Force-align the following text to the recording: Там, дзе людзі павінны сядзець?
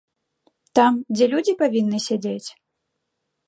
Там, 0.79 0.93
дзе 1.15 1.25
людзі 1.35 1.57
павінны 1.61 2.03
сядзець? 2.09 2.49